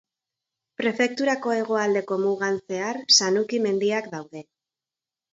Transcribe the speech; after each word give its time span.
Prefekturako 0.81 1.51
hegoaldeko 1.55 2.17
mugan 2.21 2.57
zehar 2.73 2.99
Sanuki 3.17 3.59
mendiak 3.67 4.09
daude. 4.15 4.43